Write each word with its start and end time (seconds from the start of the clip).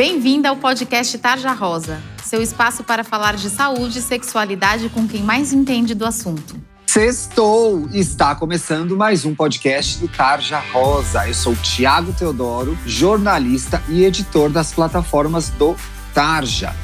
Bem-vinda 0.00 0.48
ao 0.48 0.56
podcast 0.56 1.18
Tarja 1.18 1.52
Rosa, 1.52 2.00
seu 2.24 2.40
espaço 2.40 2.82
para 2.82 3.04
falar 3.04 3.36
de 3.36 3.50
saúde 3.50 3.98
e 3.98 4.00
sexualidade 4.00 4.88
com 4.88 5.06
quem 5.06 5.22
mais 5.22 5.52
entende 5.52 5.94
do 5.94 6.06
assunto. 6.06 6.58
Sextou! 6.86 7.86
Está 7.92 8.34
começando 8.34 8.96
mais 8.96 9.26
um 9.26 9.34
podcast 9.34 9.98
do 9.98 10.08
Tarja 10.08 10.58
Rosa. 10.58 11.28
Eu 11.28 11.34
sou 11.34 11.54
Tiago 11.54 12.14
Teodoro, 12.14 12.78
jornalista 12.86 13.82
e 13.90 14.02
editor 14.02 14.48
das 14.48 14.72
plataformas 14.72 15.50
do 15.50 15.76
Tarja. 16.14 16.74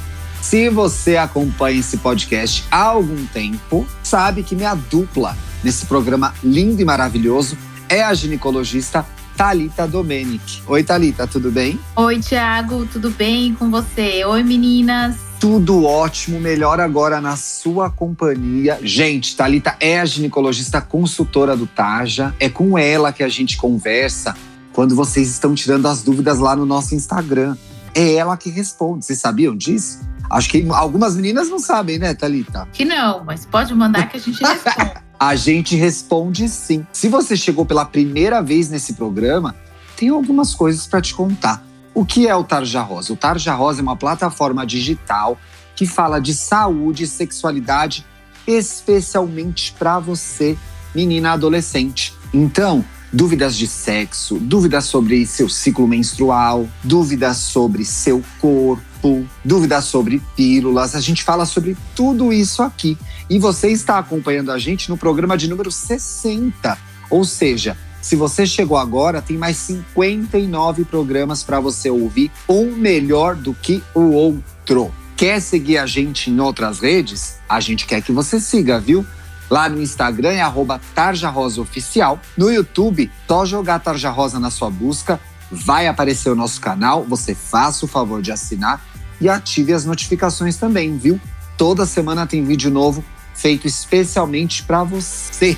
Se 0.42 0.68
você 0.68 1.16
acompanha 1.16 1.80
esse 1.80 1.96
podcast 1.96 2.66
há 2.70 2.82
algum 2.82 3.24
tempo, 3.28 3.86
sabe 4.02 4.42
que 4.42 4.54
minha 4.54 4.74
dupla 4.74 5.34
nesse 5.64 5.86
programa 5.86 6.34
lindo 6.44 6.82
e 6.82 6.84
maravilhoso 6.84 7.56
é 7.88 8.02
a 8.02 8.12
ginecologista 8.12 9.06
Talita 9.36 9.86
Domenic. 9.86 10.62
Oi, 10.66 10.82
Talita, 10.82 11.26
tudo 11.26 11.50
bem? 11.50 11.78
Oi, 11.94 12.20
Tiago, 12.20 12.86
tudo 12.86 13.10
bem 13.10 13.54
com 13.54 13.70
você? 13.70 14.24
Oi, 14.24 14.42
meninas. 14.42 15.16
Tudo 15.38 15.84
ótimo, 15.84 16.40
melhor 16.40 16.80
agora 16.80 17.20
na 17.20 17.36
sua 17.36 17.90
companhia. 17.90 18.78
Gente, 18.82 19.36
Talita 19.36 19.76
é 19.78 20.00
a 20.00 20.06
ginecologista 20.06 20.80
consultora 20.80 21.54
do 21.54 21.66
Taja. 21.66 22.34
É 22.40 22.48
com 22.48 22.78
ela 22.78 23.12
que 23.12 23.22
a 23.22 23.28
gente 23.28 23.58
conversa 23.58 24.34
quando 24.72 24.96
vocês 24.96 25.28
estão 25.28 25.54
tirando 25.54 25.86
as 25.86 26.02
dúvidas 26.02 26.38
lá 26.38 26.56
no 26.56 26.64
nosso 26.64 26.94
Instagram. 26.94 27.58
É 27.94 28.14
ela 28.14 28.38
que 28.38 28.48
responde. 28.48 29.04
Vocês 29.04 29.18
sabiam 29.18 29.54
disso? 29.54 30.00
Acho 30.30 30.48
que 30.48 30.66
algumas 30.70 31.14
meninas 31.14 31.50
não 31.50 31.58
sabem, 31.58 31.98
né, 31.98 32.14
Talita? 32.14 32.66
Que 32.72 32.86
não, 32.86 33.22
mas 33.22 33.44
pode 33.44 33.74
mandar 33.74 34.08
que 34.08 34.16
a 34.16 34.20
gente 34.20 34.40
responde. 34.42 35.05
A 35.18 35.34
gente 35.34 35.74
responde 35.76 36.48
sim. 36.48 36.86
Se 36.92 37.08
você 37.08 37.36
chegou 37.36 37.64
pela 37.64 37.84
primeira 37.84 38.42
vez 38.42 38.68
nesse 38.68 38.92
programa, 38.92 39.54
tem 39.96 40.10
algumas 40.10 40.54
coisas 40.54 40.86
para 40.86 41.00
te 41.00 41.14
contar. 41.14 41.64
O 41.94 42.04
que 42.04 42.28
é 42.28 42.36
o 42.36 42.44
Tarja 42.44 42.82
Rosa? 42.82 43.14
O 43.14 43.16
Tarja 43.16 43.54
Rosa 43.54 43.80
é 43.80 43.82
uma 43.82 43.96
plataforma 43.96 44.66
digital 44.66 45.38
que 45.74 45.86
fala 45.86 46.20
de 46.20 46.34
saúde 46.34 47.04
e 47.04 47.06
sexualidade, 47.06 48.04
especialmente 48.46 49.74
para 49.78 49.98
você, 49.98 50.58
menina 50.94 51.32
adolescente. 51.32 52.12
Então, 52.32 52.84
dúvidas 53.10 53.56
de 53.56 53.66
sexo, 53.66 54.38
dúvidas 54.38 54.84
sobre 54.84 55.26
seu 55.26 55.48
ciclo 55.48 55.88
menstrual, 55.88 56.68
dúvidas 56.84 57.38
sobre 57.38 57.84
seu 57.84 58.22
corpo 58.38 58.84
dúvidas 59.44 59.84
sobre 59.84 60.22
pílulas. 60.34 60.94
A 60.94 61.00
gente 61.00 61.22
fala 61.22 61.44
sobre 61.44 61.76
tudo 61.94 62.32
isso 62.32 62.62
aqui. 62.62 62.96
E 63.28 63.38
você 63.38 63.68
está 63.68 63.98
acompanhando 63.98 64.52
a 64.52 64.58
gente 64.58 64.88
no 64.88 64.96
programa 64.96 65.36
de 65.36 65.48
número 65.48 65.70
60. 65.70 66.78
Ou 67.10 67.24
seja, 67.24 67.76
se 68.00 68.14
você 68.14 68.46
chegou 68.46 68.76
agora, 68.76 69.20
tem 69.20 69.36
mais 69.36 69.56
59 69.56 70.84
programas 70.84 71.42
para 71.42 71.58
você 71.58 71.90
ouvir, 71.90 72.30
um 72.48 72.70
melhor 72.76 73.34
do 73.34 73.52
que 73.52 73.82
o 73.94 74.12
outro. 74.12 74.92
Quer 75.16 75.40
seguir 75.40 75.78
a 75.78 75.86
gente 75.86 76.30
em 76.30 76.38
outras 76.38 76.78
redes? 76.78 77.38
A 77.48 77.58
gente 77.58 77.86
quer 77.86 78.02
que 78.02 78.12
você 78.12 78.38
siga, 78.38 78.78
viu? 78.78 79.04
Lá 79.50 79.68
no 79.68 79.80
Instagram 79.80 80.32
é 80.32 80.40
arroba 80.40 80.80
Tarja 80.94 81.28
Rosa 81.28 81.60
Oficial. 81.60 82.20
No 82.36 82.50
YouTube, 82.50 83.10
só 83.26 83.44
jogar 83.44 83.78
Tarja 83.78 84.10
Rosa 84.10 84.38
na 84.38 84.50
sua 84.50 84.70
busca, 84.70 85.20
vai 85.50 85.86
aparecer 85.86 86.30
o 86.30 86.34
nosso 86.34 86.60
canal. 86.60 87.04
Você 87.04 87.34
faça 87.34 87.84
o 87.84 87.88
favor 87.88 88.20
de 88.20 88.30
assinar 88.30 88.84
e 89.20 89.28
ative 89.28 89.72
as 89.72 89.84
notificações 89.84 90.56
também, 90.56 90.96
viu? 90.96 91.20
Toda 91.56 91.86
semana 91.86 92.26
tem 92.26 92.44
vídeo 92.44 92.70
novo 92.70 93.04
feito 93.36 93.66
especialmente 93.66 94.62
para 94.62 94.82
você. 94.82 95.56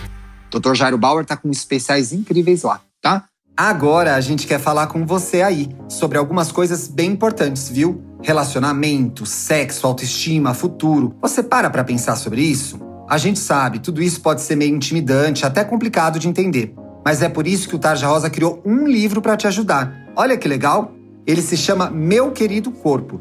Dr. 0.50 0.74
Jairo 0.74 0.98
Bauer 0.98 1.24
tá 1.24 1.36
com 1.36 1.50
especiais 1.50 2.12
incríveis 2.12 2.62
lá, 2.62 2.80
tá? 3.00 3.24
Agora 3.56 4.14
a 4.14 4.20
gente 4.20 4.46
quer 4.46 4.60
falar 4.60 4.86
com 4.86 5.04
você 5.04 5.42
aí 5.42 5.68
sobre 5.88 6.16
algumas 6.18 6.52
coisas 6.52 6.88
bem 6.88 7.12
importantes, 7.12 7.68
viu? 7.68 8.02
Relacionamento, 8.22 9.26
sexo, 9.26 9.86
autoestima, 9.86 10.54
futuro. 10.54 11.14
Você 11.20 11.42
para 11.42 11.70
para 11.70 11.84
pensar 11.84 12.16
sobre 12.16 12.42
isso? 12.42 12.80
A 13.08 13.18
gente 13.18 13.38
sabe, 13.38 13.78
tudo 13.78 14.02
isso 14.02 14.20
pode 14.20 14.42
ser 14.42 14.54
meio 14.54 14.74
intimidante, 14.74 15.46
até 15.46 15.64
complicado 15.64 16.18
de 16.18 16.28
entender. 16.28 16.74
Mas 17.04 17.22
é 17.22 17.28
por 17.28 17.46
isso 17.46 17.68
que 17.68 17.74
o 17.74 17.78
Tarja 17.78 18.06
Rosa 18.06 18.30
criou 18.30 18.62
um 18.64 18.86
livro 18.86 19.22
para 19.22 19.36
te 19.36 19.46
ajudar. 19.46 19.92
Olha 20.14 20.36
que 20.36 20.46
legal! 20.46 20.92
Ele 21.26 21.42
se 21.42 21.56
chama 21.56 21.90
Meu 21.90 22.32
Querido 22.32 22.70
Corpo 22.70 23.20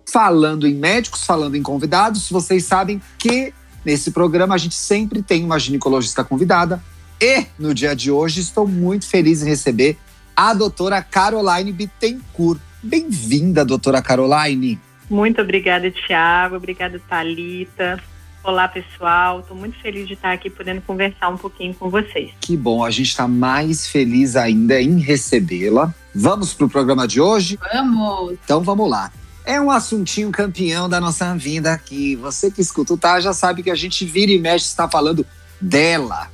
Falando 0.11 0.67
em 0.67 0.75
médicos, 0.75 1.23
falando 1.23 1.55
em 1.55 1.63
convidados, 1.63 2.29
vocês 2.29 2.65
sabem 2.65 3.01
que 3.17 3.53
nesse 3.85 4.11
programa 4.11 4.53
a 4.53 4.57
gente 4.57 4.75
sempre 4.75 5.23
tem 5.23 5.41
uma 5.41 5.57
ginecologista 5.57 6.21
convidada. 6.21 6.83
E 7.21 7.45
no 7.57 7.73
dia 7.73 7.95
de 7.95 8.11
hoje 8.11 8.41
estou 8.41 8.67
muito 8.67 9.07
feliz 9.07 9.41
em 9.41 9.47
receber 9.47 9.97
a 10.35 10.53
doutora 10.53 11.01
Caroline 11.01 11.71
Bittencourt. 11.71 12.59
Bem-vinda, 12.83 13.63
doutora 13.63 14.01
Caroline. 14.01 14.77
Muito 15.09 15.41
obrigada, 15.41 15.89
Tiago. 15.89 16.57
Obrigada, 16.57 17.01
Talita. 17.07 17.97
Olá, 18.43 18.67
pessoal. 18.67 19.39
Estou 19.39 19.55
muito 19.55 19.79
feliz 19.79 20.09
de 20.09 20.15
estar 20.15 20.33
aqui 20.33 20.49
podendo 20.49 20.81
conversar 20.81 21.29
um 21.29 21.37
pouquinho 21.37 21.73
com 21.73 21.89
vocês. 21.89 22.31
Que 22.41 22.57
bom, 22.57 22.83
a 22.83 22.91
gente 22.91 23.07
está 23.07 23.29
mais 23.29 23.87
feliz 23.87 24.35
ainda 24.35 24.81
em 24.81 24.99
recebê-la. 24.99 25.95
Vamos 26.13 26.53
para 26.53 26.65
o 26.65 26.69
programa 26.69 27.07
de 27.07 27.21
hoje? 27.21 27.57
Vamos! 27.71 28.33
Então 28.43 28.59
vamos 28.59 28.89
lá. 28.89 29.09
É 29.43 29.59
um 29.59 29.71
assuntinho 29.71 30.31
campeão 30.31 30.87
da 30.87 30.99
nossa 30.99 31.35
vida 31.35 31.73
aqui. 31.73 32.15
Você 32.15 32.51
que 32.51 32.61
escuta 32.61 32.93
o 32.93 32.97
tá 32.97 33.19
já 33.19 33.33
sabe 33.33 33.63
que 33.63 33.71
a 33.71 33.75
gente 33.75 34.05
vira 34.05 34.31
e 34.31 34.39
mexe 34.39 34.67
está 34.67 34.87
falando 34.87 35.25
dela, 35.59 36.29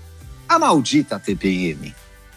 a 0.48 0.60
maldita 0.60 1.20
TPM, 1.20 1.94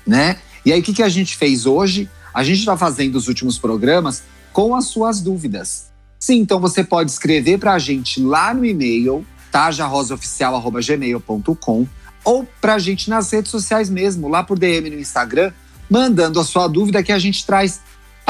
né? 0.06 0.38
E 0.64 0.72
aí 0.72 0.80
o 0.80 0.82
que, 0.82 0.92
que 0.92 1.02
a 1.02 1.08
gente 1.08 1.36
fez 1.36 1.66
hoje? 1.66 2.08
A 2.32 2.44
gente 2.44 2.60
está 2.60 2.76
fazendo 2.76 3.16
os 3.16 3.26
últimos 3.28 3.58
programas 3.58 4.22
com 4.52 4.74
as 4.74 4.86
suas 4.86 5.20
dúvidas. 5.20 5.90
Sim, 6.18 6.40
então 6.40 6.58
você 6.60 6.84
pode 6.84 7.10
escrever 7.10 7.58
para 7.58 7.72
a 7.72 7.78
gente 7.78 8.20
lá 8.20 8.52
no 8.52 8.62
e-mail, 8.64 9.24
tajarosaoficial.gmail.com 9.50 11.86
ou 12.24 12.46
para 12.60 12.74
a 12.74 12.78
gente 12.78 13.08
nas 13.08 13.32
redes 13.32 13.50
sociais 13.50 13.88
mesmo, 13.88 14.28
lá 14.28 14.44
por 14.44 14.58
DM 14.58 14.90
no 14.90 14.98
Instagram, 14.98 15.50
mandando 15.88 16.38
a 16.38 16.44
sua 16.44 16.68
dúvida 16.68 17.02
que 17.02 17.12
a 17.12 17.18
gente 17.18 17.46
traz 17.46 17.80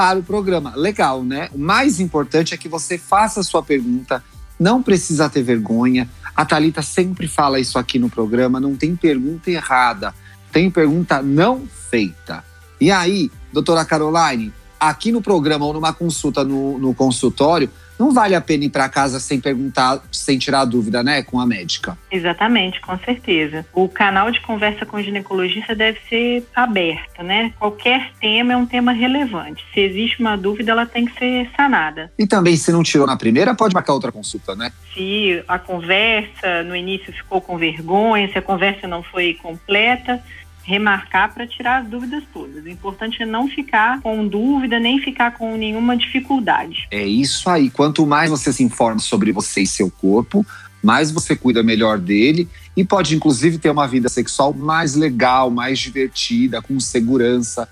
para 0.00 0.18
o 0.18 0.22
programa. 0.22 0.72
Legal, 0.74 1.22
né? 1.22 1.50
O 1.52 1.58
mais 1.58 2.00
importante 2.00 2.54
é 2.54 2.56
que 2.56 2.70
você 2.70 2.96
faça 2.96 3.40
a 3.40 3.42
sua 3.42 3.62
pergunta, 3.62 4.24
não 4.58 4.82
precisa 4.82 5.28
ter 5.28 5.42
vergonha. 5.42 6.08
A 6.34 6.42
Talita 6.42 6.80
sempre 6.80 7.28
fala 7.28 7.60
isso 7.60 7.78
aqui 7.78 7.98
no 7.98 8.08
programa, 8.08 8.58
não 8.58 8.74
tem 8.74 8.96
pergunta 8.96 9.50
errada, 9.50 10.14
tem 10.50 10.70
pergunta 10.70 11.20
não 11.20 11.66
feita. 11.90 12.42
E 12.80 12.90
aí, 12.90 13.30
doutora 13.52 13.84
Caroline, 13.84 14.54
aqui 14.78 15.12
no 15.12 15.20
programa 15.20 15.66
ou 15.66 15.74
numa 15.74 15.92
consulta 15.92 16.42
no, 16.44 16.78
no 16.78 16.94
consultório, 16.94 17.68
não 18.00 18.12
vale 18.12 18.34
a 18.34 18.40
pena 18.40 18.64
ir 18.64 18.70
para 18.70 18.88
casa 18.88 19.20
sem 19.20 19.38
perguntar, 19.38 20.02
sem 20.10 20.38
tirar 20.38 20.64
dúvida, 20.64 21.02
né, 21.02 21.22
com 21.22 21.38
a 21.38 21.44
médica. 21.44 21.98
Exatamente, 22.10 22.80
com 22.80 22.98
certeza. 22.98 23.66
O 23.74 23.88
canal 23.90 24.30
de 24.30 24.40
conversa 24.40 24.86
com 24.86 24.96
o 24.96 25.02
ginecologista 25.02 25.74
deve 25.74 25.98
ser 26.08 26.46
aberto, 26.56 27.22
né? 27.22 27.52
Qualquer 27.58 28.10
tema 28.18 28.54
é 28.54 28.56
um 28.56 28.64
tema 28.64 28.92
relevante. 28.92 29.62
Se 29.74 29.80
existe 29.80 30.18
uma 30.20 30.34
dúvida, 30.34 30.72
ela 30.72 30.86
tem 30.86 31.04
que 31.04 31.18
ser 31.18 31.50
sanada. 31.54 32.10
E 32.18 32.26
também, 32.26 32.56
se 32.56 32.72
não 32.72 32.82
tirou 32.82 33.06
na 33.06 33.18
primeira, 33.18 33.54
pode 33.54 33.74
marcar 33.74 33.92
outra 33.92 34.10
consulta, 34.10 34.54
né? 34.54 34.72
Se 34.94 35.44
a 35.46 35.58
conversa 35.58 36.62
no 36.64 36.74
início 36.74 37.12
ficou 37.12 37.42
com 37.42 37.58
vergonha, 37.58 38.32
se 38.32 38.38
a 38.38 38.42
conversa 38.42 38.88
não 38.88 39.02
foi 39.02 39.34
completa, 39.34 40.22
remarcar 40.62 41.32
para 41.32 41.46
tirar 41.46 41.82
as 41.82 41.88
dúvidas 41.88 42.22
todas. 42.32 42.64
O 42.64 42.68
importante 42.68 43.22
é 43.22 43.26
não 43.26 43.48
ficar 43.48 44.00
com 44.00 44.26
dúvida, 44.26 44.78
nem 44.78 45.00
ficar 45.00 45.32
com 45.32 45.56
nenhuma 45.56 45.96
dificuldade. 45.96 46.86
É 46.90 47.04
isso 47.04 47.48
aí. 47.48 47.70
Quanto 47.70 48.06
mais 48.06 48.30
você 48.30 48.52
se 48.52 48.62
informa 48.62 49.00
sobre 49.00 49.32
você 49.32 49.62
e 49.62 49.66
seu 49.66 49.90
corpo, 49.90 50.44
mais 50.82 51.10
você 51.10 51.36
cuida 51.36 51.62
melhor 51.62 51.98
dele 51.98 52.48
e 52.76 52.84
pode 52.84 53.14
inclusive 53.14 53.58
ter 53.58 53.70
uma 53.70 53.86
vida 53.86 54.08
sexual 54.08 54.54
mais 54.54 54.94
legal, 54.94 55.50
mais 55.50 55.78
divertida, 55.78 56.62
com 56.62 56.78
segurança, 56.80 57.68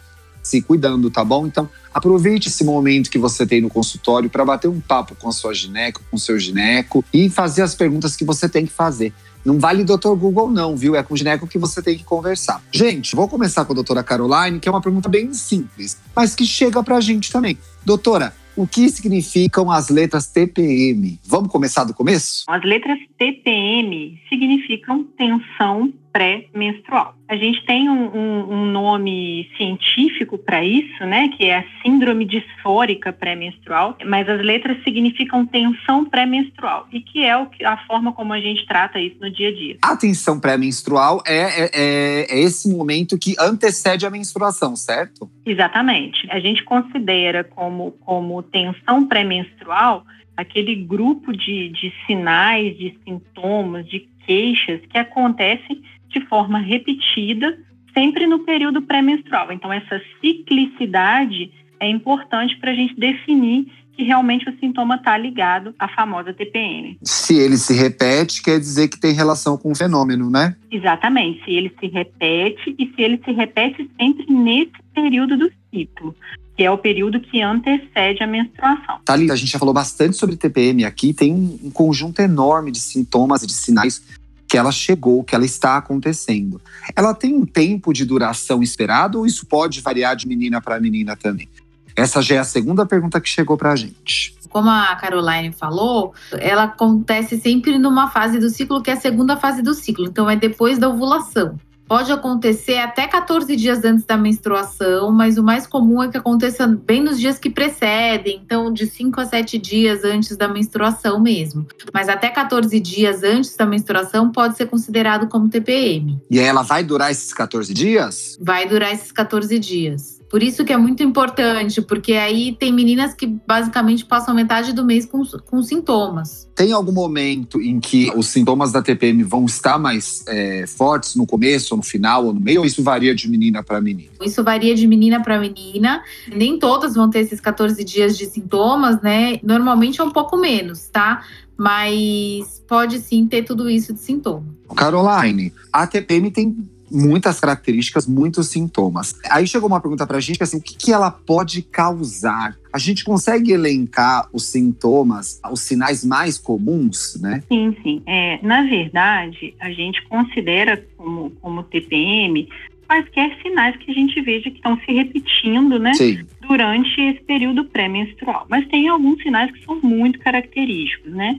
se 0.49 0.63
cuidando, 0.63 1.11
tá 1.11 1.23
bom? 1.23 1.47
Então, 1.47 1.69
aproveite 1.93 2.49
esse 2.49 2.65
momento 2.65 3.11
que 3.11 3.19
você 3.19 3.47
tem 3.47 3.61
no 3.61 3.69
consultório 3.69 4.31
para 4.31 4.45
bater 4.45 4.69
um 4.69 4.81
papo 4.81 5.15
com 5.15 5.29
a 5.29 5.33
sua 5.33 5.53
gineco, 5.53 6.01
com 6.11 6.17
o 6.17 6.21
seu 6.21 6.39
gineco 6.39 7.05
e 7.13 7.29
fazer 7.29 7.63
as 7.63 7.75
perguntas 7.75 8.17
que 8.17 8.25
você 8.25 8.49
tem 8.49 8.65
que 8.65 8.73
fazer. 8.73 9.13
Não 9.45 9.59
vale 9.59 9.85
doutor 9.85 10.17
Google, 10.17 10.51
não, 10.51 10.77
viu? 10.77 10.97
É 10.97 11.03
com 11.03 11.15
o 11.15 11.17
gineco 11.17 11.47
que 11.47 11.59
você 11.59 11.83
tem 11.83 11.97
que 11.97 12.05
conversar. 12.05 12.63
Gente, 12.73 13.15
vou 13.15 13.29
começar 13.29 13.65
com 13.65 13.73
a 13.73 13.75
doutora 13.75 14.03
Caroline, 14.03 14.59
que 14.59 14.69
é 14.69 14.73
uma 14.73 14.81
pergunta 14.81 15.09
bem 15.09 15.33
simples, 15.33 15.99
mas 16.15 16.35
que 16.35 16.47
chega 16.47 16.83
pra 16.83 17.01
gente 17.01 17.31
também. 17.31 17.59
Doutora, 17.85 18.35
o 18.59 18.67
que 18.67 18.89
significam 18.89 19.71
as 19.71 19.89
letras 19.89 20.27
TPM? 20.27 21.17
Vamos 21.25 21.49
começar 21.49 21.85
do 21.85 21.95
começo? 21.95 22.43
As 22.49 22.65
letras 22.65 22.99
TPM 23.17 24.21
significam 24.29 25.05
tensão 25.17 25.93
pré-menstrual. 26.13 27.15
A 27.29 27.37
gente 27.37 27.65
tem 27.65 27.89
um, 27.89 28.09
um, 28.09 28.53
um 28.53 28.67
nome 28.67 29.49
científico 29.57 30.37
para 30.39 30.65
isso, 30.65 31.05
né, 31.05 31.29
que 31.29 31.45
é 31.45 31.59
a 31.59 31.65
síndrome 31.83 32.25
disfórica 32.25 33.13
pré-menstrual, 33.13 33.97
mas 34.05 34.29
as 34.29 34.41
letras 34.43 34.83
significam 34.83 35.47
tensão 35.47 36.05
pré-menstrual 36.07 36.89
e 36.91 37.01
que 37.01 37.25
é 37.25 37.37
o, 37.37 37.47
a 37.65 37.77
forma 37.87 38.13
como 38.13 38.33
a 38.33 38.41
gente 38.41 38.67
trata 38.67 38.99
isso 38.99 39.17
no 39.21 39.31
dia 39.31 39.51
a 39.51 39.55
dia. 39.55 39.77
A 39.83 39.97
tensão 39.97 40.41
pré-menstrual 40.41 41.23
é, 41.27 41.37
é, 41.37 41.71
é, 41.75 42.27
é 42.31 42.41
esse 42.41 42.69
momento 42.69 43.19
que 43.19 43.37
antecede 43.39 44.05
a 44.07 44.11
menstruação, 44.11 44.75
certo? 44.75 45.31
Exatamente. 45.45 46.27
A 46.31 46.41
gente 46.41 46.65
considera 46.65 47.45
como, 47.45 47.93
como 48.01 48.43
tensão 48.51 49.07
pré-menstrual 49.07 50.05
aquele 50.39 50.77
grupo 50.77 51.33
de, 51.33 51.69
de 51.71 51.93
sinais, 52.07 52.79
de 52.79 52.97
sintomas, 53.05 53.85
de 53.89 54.09
queixas 54.25 54.81
que 54.89 54.97
acontecem 54.97 55.83
de 56.09 56.21
forma 56.27 56.61
repetida, 56.61 57.59
sempre 57.93 58.25
no 58.25 58.39
período 58.45 58.81
pré-menstrual. 58.83 59.51
Então, 59.51 59.73
essa 59.73 60.01
ciclicidade 60.21 61.51
é 61.81 61.89
importante 61.89 62.57
para 62.57 62.71
a 62.71 62.75
gente 62.75 62.95
definir 62.95 63.67
que 63.95 64.05
realmente 64.05 64.49
o 64.49 64.57
sintoma 64.61 64.95
está 64.95 65.19
ligado 65.19 65.75
à 65.77 65.89
famosa 65.89 66.33
TPM. 66.33 66.97
Se 67.03 67.37
ele 67.37 67.57
se 67.57 67.75
repete, 67.75 68.41
quer 68.41 68.61
dizer 68.61 68.87
que 68.87 69.01
tem 69.01 69.13
relação 69.13 69.59
com 69.59 69.73
o 69.73 69.75
fenômeno, 69.75 70.31
né? 70.31 70.55
Exatamente. 70.71 71.45
Se 71.45 71.51
ele 71.51 71.75
se 71.81 71.89
repete 71.89 72.77
e 72.79 72.87
se 72.95 73.03
ele 73.03 73.21
se 73.25 73.33
repete 73.33 73.91
sempre 74.01 74.25
nesse 74.33 74.71
período 74.95 75.37
do 75.37 75.51
ciclo 75.75 76.15
que 76.59 76.65
é 76.65 76.71
o 76.73 76.77
período 76.77 77.21
que 77.21 77.41
antecede 77.41 78.21
a 78.21 78.27
menstruação. 78.27 78.99
Thalita, 79.05 79.33
a 79.33 79.37
gente 79.37 79.53
já 79.53 79.61
falou 79.61 79.73
bastante 79.73 80.17
sobre 80.17 80.35
TPM 80.35 80.85
aqui, 80.85 81.15
tem 81.15 81.33
um 81.33 81.71
conjunto 81.71 82.19
enorme 82.19 82.73
de 82.73 82.81
sintomas 82.81 83.45
e 83.45 83.47
de 83.47 83.53
sinais 83.53 84.03
que 84.49 84.59
ela 84.59 84.73
chegou, 84.73 85.23
que 85.23 85.37
ela 85.37 85.45
está 85.45 85.77
acontecendo. 85.77 86.61
Ela 86.97 87.15
tem 87.15 87.33
um 87.33 87.47
tempo 87.47 87.93
de 87.93 88.05
duração 88.05 88.61
esperado 88.61 89.21
ou 89.21 89.27
isso 89.27 89.47
pode 89.47 89.81
variar 89.81 90.17
de 90.17 90.27
menina 90.27 90.61
para 90.61 90.81
menina 90.81 91.15
também? 91.15 91.49
Essa 91.95 92.21
já 92.21 92.35
é 92.35 92.39
a 92.39 92.45
segunda 92.45 92.85
pergunta 92.85 93.21
que 93.21 93.29
chegou 93.29 93.57
para 93.57 93.71
a 93.71 93.77
gente. 93.77 94.35
Como 94.49 94.69
a 94.69 94.97
Caroline 94.97 95.53
falou, 95.53 96.13
ela 96.33 96.65
acontece 96.65 97.39
sempre 97.39 97.79
numa 97.79 98.11
fase 98.11 98.41
do 98.41 98.51
ciclo 98.51 98.83
que 98.83 98.91
é 98.91 98.95
a 98.95 99.01
segunda 99.01 99.37
fase 99.37 99.63
do 99.63 99.75
ciclo, 99.75 100.07
então 100.07 100.29
é 100.29 100.35
depois 100.35 100.77
da 100.77 100.89
ovulação. 100.89 101.57
Pode 101.89 102.13
acontecer 102.13 102.77
até 102.77 103.07
14 103.07 103.57
dias 103.57 103.83
antes 103.83 104.05
da 104.05 104.17
menstruação, 104.17 105.11
mas 105.11 105.39
o 105.39 105.43
mais 105.43 105.67
comum 105.67 106.03
é 106.03 106.09
que 106.09 106.19
aconteça 106.19 106.67
bem 106.67 107.03
nos 107.03 107.19
dias 107.19 107.39
que 107.39 107.49
precedem, 107.49 108.43
então 108.45 108.71
de 108.71 108.87
5 108.87 109.19
a 109.19 109.25
7 109.25 109.59
dias 109.59 110.05
antes 110.05 110.37
da 110.37 110.47
menstruação 110.47 111.19
mesmo. 111.19 111.67
Mas 111.93 112.11
até 112.11 112.29
14 112.29 112.79
dias 112.79 113.23
antes 113.23 113.57
da 113.57 113.65
menstruação 113.65 114.31
pode 114.31 114.59
ser 114.59 114.67
considerado 114.67 115.29
como 115.29 115.49
TPM. 115.49 116.21
E 116.31 116.39
ela 116.39 116.63
vai 116.63 116.85
durar 116.85 117.11
esses 117.11 117.33
14 117.33 117.73
dias? 117.73 118.37
Vai 118.39 118.69
durar 118.69 118.93
esses 118.93 119.11
14 119.11 119.59
dias. 119.59 120.18
Por 120.31 120.43
isso 120.43 120.65
que 120.65 120.73
é 120.73 120.77
muito 120.77 121.03
importante, 121.03 121.81
porque 121.81 122.13
aí 122.13 122.53
tem 122.53 122.73
meninas 122.73 123.15
que 123.15 123.27
basicamente 123.27 124.05
passam 124.05 124.35
metade 124.35 124.73
do 124.73 124.85
mês 124.85 125.07
com, 125.07 125.23
com 125.47 125.63
sintomas. 125.63 126.49
Tem 126.55 126.73
algum 126.73 126.93
momento 126.93 127.61
em 127.61 127.81
que 127.81 128.13
os 128.15 128.27
sintomas 128.27 128.71
da 128.71 128.83
TPM 128.83 129.23
vão 129.23 129.47
estar 129.47 129.79
mais 129.79 130.25
é, 130.29 130.67
fortes 130.67 131.15
no 131.15 131.27
começo, 131.27 131.75
ou 131.75 131.79
no 131.79 131.83
final, 131.83 132.27
ou 132.27 132.35
no 132.35 132.41
meio, 132.41 132.61
ou 132.61 132.67
isso 132.67 132.83
varia 132.83 133.15
de 133.15 133.29
menina 133.29 133.63
para 133.63 133.81
menina? 133.81 134.11
Isso 134.23 134.45
varia 134.45 134.75
de 134.75 134.87
menina 134.87 135.23
para 135.23 135.39
menina. 135.41 136.03
Nem 136.35 136.59
todas 136.59 136.95
vão 136.95 137.09
ter 137.09 137.21
esses 137.21 137.41
14 137.41 137.83
dias 137.83 138.19
de 138.19 138.27
sintomas, 138.27 139.01
né? 139.01 139.41
Normalmente 139.43 140.01
é 140.01 140.05
um 140.05 140.11
pouco 140.11 140.37
menos, 140.37 140.89
tá? 140.89 141.23
Mas 141.57 142.63
pode 142.69 143.01
sim 143.01 143.27
ter 143.27 143.45
tudo 143.45 143.69
isso 143.69 143.93
de 143.93 144.01
sintoma. 144.01 144.47
Caroline, 144.77 145.53
a 145.73 145.87
TPM 145.87 146.31
tem 146.31 146.57
muitas 146.91 147.41
características, 147.41 148.07
muitos 148.07 148.49
sintomas. 148.49 149.15
Aí 149.31 149.47
chegou 149.47 149.69
uma 149.69 149.81
pergunta 149.81 150.07
pra 150.07 150.21
gente, 150.21 150.43
assim, 150.43 150.59
o 150.59 150.63
que, 150.63 150.77
que 150.77 150.93
ela 150.93 151.11
pode 151.11 151.63
causar? 151.63 152.57
A 152.73 152.79
gente 152.79 153.05
consegue 153.05 153.53
elencar 153.53 154.29
os 154.33 154.47
sintomas, 154.47 155.41
os 155.51 155.61
sinais 155.61 156.05
mais 156.05 156.39
comuns, 156.39 157.19
né? 157.21 157.43
Sim, 157.49 157.77
sim. 157.83 158.03
É, 158.07 158.39
na 158.43 158.63
verdade, 158.63 159.55
a 159.61 159.71
gente 159.71 160.03
considera 160.09 160.85
como, 160.97 161.31
como 161.41 161.63
TPM 161.63 162.49
quaisquer 162.89 163.37
sinais 163.43 163.77
que 163.77 163.91
a 163.91 163.95
gente 163.95 164.21
veja 164.23 164.51
que 164.51 164.57
estão 164.57 164.79
se 164.81 164.93
repetindo, 164.93 165.79
né? 165.79 165.93
Sim. 165.93 166.25
Durante 166.41 167.01
esse 167.01 167.21
período 167.21 167.67
pré-menstrual. 167.67 168.47
Mas 168.49 168.67
tem 168.69 168.89
alguns 168.89 169.23
sinais 169.23 169.53
que 169.53 169.63
são 169.65 169.79
muito 169.83 170.19
característicos, 170.19 171.13
né? 171.13 171.39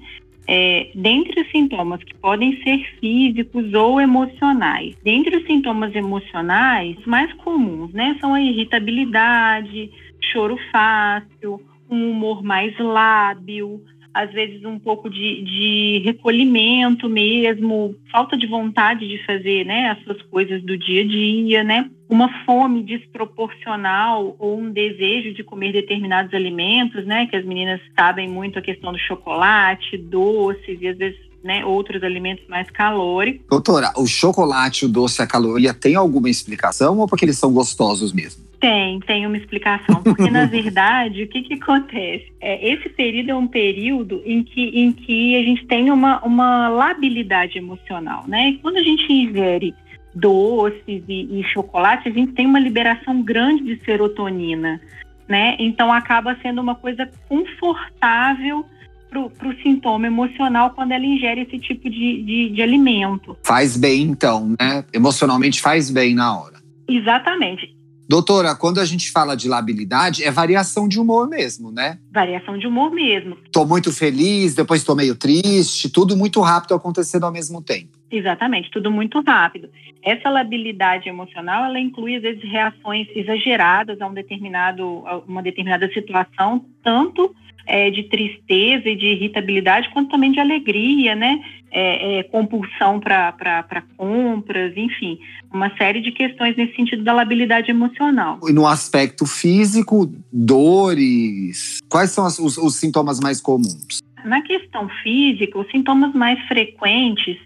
É, 0.52 0.90
dentre 0.96 1.42
os 1.42 1.52
sintomas 1.52 2.04
que 2.04 2.16
podem 2.16 2.60
ser 2.64 2.84
físicos 3.00 3.72
ou 3.72 4.02
emocionais, 4.02 4.96
dentre 5.04 5.38
os 5.38 5.46
sintomas 5.46 5.96
emocionais, 5.96 6.98
mais 7.06 7.32
comuns, 7.34 7.94
né, 7.94 8.18
são 8.20 8.34
a 8.34 8.42
irritabilidade, 8.42 9.92
choro 10.20 10.58
fácil, 10.72 11.62
um 11.88 12.10
humor 12.10 12.42
mais 12.42 12.76
lábil, 12.80 13.80
às 14.12 14.32
vezes 14.34 14.66
um 14.66 14.80
pouco 14.80 15.08
de, 15.08 15.44
de, 15.44 16.02
recolhimento 16.04 17.08
mesmo, 17.08 17.96
falta 18.12 18.36
de 18.36 18.48
vontade 18.48 19.08
de 19.08 19.24
fazer 19.26 19.68
né, 19.68 19.92
as 19.92 20.04
suas 20.04 20.20
coisas 20.24 20.64
do 20.64 20.76
dia 20.76 21.04
a 21.04 21.06
dia, 21.06 21.64
né? 21.64 21.92
Uma 22.10 22.44
fome 22.44 22.84
desproporcional 22.84 24.36
ou 24.40 24.60
um 24.60 24.72
desejo 24.72 25.34
de 25.34 25.44
comer 25.44 25.72
determinados 25.72 26.34
alimentos, 26.34 27.06
né? 27.06 27.28
Que 27.28 27.36
as 27.36 27.46
meninas 27.46 27.80
sabem 27.96 28.28
muito 28.28 28.58
a 28.58 28.62
questão 28.62 28.92
do 28.92 28.98
chocolate, 28.98 29.96
doces 29.98 30.82
e 30.82 30.88
às 30.88 30.98
vezes 30.98 31.30
né, 31.44 31.64
outros 31.66 32.04
alimentos 32.04 32.46
mais 32.48 32.70
calóricos. 32.70 33.46
Doutora, 33.50 33.92
o 33.96 34.06
chocolate, 34.06 34.86
o 34.86 34.90
doce, 34.90 35.22
a 35.22 35.28
caloria 35.28 35.74
tem 35.74 35.96
alguma 35.96 36.30
explicação 36.30 36.98
ou 36.98 37.08
porque 37.08 37.26
eles 37.26 37.38
são 37.38 37.54
gostosos 37.54 38.12
mesmo? 38.12 38.44
Tem, 38.60 39.00
tem 39.00 39.26
uma 39.26 39.38
explicação, 39.38 40.04
porque 40.04 40.30
na 40.30 40.44
verdade 40.48 41.24
o 41.24 41.28
que, 41.28 41.44
que 41.44 41.54
acontece? 41.54 42.26
É, 42.42 42.74
esse 42.74 42.90
período 42.90 43.32
é 43.32 43.36
um 43.36 43.48
período 43.48 44.22
em 44.26 44.44
que, 44.44 44.62
em 44.62 44.92
que 44.92 45.38
a 45.38 45.44
gente 45.44 45.66
tem 45.66 45.90
uma, 45.90 46.22
uma 46.26 46.68
labilidade 46.68 47.58
emocional, 47.58 48.26
né? 48.28 48.50
E 48.50 48.58
quando 48.58 48.78
a 48.78 48.84
gente 48.84 49.12
ingere 49.12 49.74
doces 50.20 51.04
e, 51.08 51.40
e 51.40 51.44
chocolate, 51.54 52.10
a 52.10 52.12
gente 52.12 52.34
tem 52.34 52.46
uma 52.46 52.60
liberação 52.60 53.22
grande 53.22 53.64
de 53.64 53.84
serotonina, 53.84 54.80
né? 55.28 55.56
Então 55.60 55.92
acaba 55.92 56.38
sendo 56.42 56.62
uma 56.62 56.76
coisa 56.76 57.10
confortável 57.28 58.66
para 59.10 59.50
o 59.50 59.62
sintoma 59.64 60.06
emocional 60.06 60.72
quando 60.72 60.92
ela 60.92 61.06
ingere 61.06 61.42
esse 61.42 61.58
tipo 61.58 61.90
de, 61.90 62.24
de, 62.24 62.50
de 62.50 62.62
alimento. 62.62 63.36
Faz 63.44 63.76
bem, 63.76 64.04
então, 64.04 64.56
né? 64.60 64.84
Emocionalmente 64.94 65.62
faz 65.62 65.90
bem 65.90 66.14
na 66.14 66.40
hora. 66.40 66.60
Exatamente. 66.88 67.80
Doutora, 68.08 68.56
quando 68.56 68.80
a 68.80 68.86
gente 68.86 69.12
fala 69.12 69.36
de 69.36 69.48
labilidade, 69.48 70.24
é 70.24 70.32
variação 70.32 70.88
de 70.88 71.00
humor 71.00 71.30
mesmo, 71.30 71.72
né? 71.72 72.00
Variação 72.12 72.58
de 72.58 72.66
humor 72.66 72.90
mesmo. 72.90 73.38
Tô 73.52 73.66
muito 73.66 73.94
feliz, 73.94 74.56
depois 74.56 74.84
tô 74.84 74.96
meio 74.96 75.16
triste, 75.16 75.90
tudo 75.90 76.18
muito 76.18 76.42
rápido 76.42 76.74
acontecendo 76.74 77.26
ao 77.26 77.32
mesmo 77.32 77.62
tempo. 77.62 77.99
Exatamente, 78.12 78.72
tudo 78.72 78.90
muito 78.90 79.22
rápido. 79.22 79.70
Essa 80.04 80.30
labilidade 80.30 81.08
emocional, 81.08 81.66
ela 81.66 81.80
inclui 81.80 82.16
às 82.16 82.22
vezes 82.22 82.44
reações 82.44 83.08
exageradas 83.16 84.02
a 84.02 84.08
um 84.08 84.14
determinado, 84.14 85.04
a 85.06 85.18
uma 85.20 85.44
determinada 85.44 85.88
situação, 85.94 86.66
tanto 86.84 87.36
é, 87.70 87.92
de 87.92 88.04
tristeza 88.04 88.90
e 88.90 88.96
de 88.96 89.06
irritabilidade, 89.06 89.90
quanto 89.94 90.10
também 90.10 90.32
de 90.32 90.40
alegria, 90.40 91.14
né? 91.14 91.40
É, 91.72 92.18
é, 92.18 92.24
compulsão 92.24 93.00
para 93.00 93.84
compras, 93.96 94.76
enfim, 94.76 95.20
uma 95.54 95.70
série 95.78 96.02
de 96.02 96.12
questões 96.12 96.58
nesse 96.58 96.76
sentido 96.76 97.04
da 97.04 97.14
labilidade 97.14 97.70
emocional. 97.70 98.40
E 98.50 98.52
no 98.52 98.66
aspecto 98.66 99.28
físico, 99.28 100.12
dores, 100.34 101.78
quais 101.88 102.10
são 102.10 102.26
as, 102.26 102.40
os, 102.40 102.58
os 102.58 102.76
sintomas 102.76 103.20
mais 103.20 103.40
comuns? 103.40 104.00
Na 104.26 104.42
questão 104.42 104.90
física, 105.04 105.60
os 105.60 105.70
sintomas 105.70 106.12
mais 106.14 106.40
frequentes 106.48 107.38